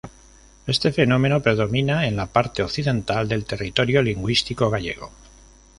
[0.65, 5.11] Este fenómeno predomina en la parte occidental del territorio lingüístico gallego.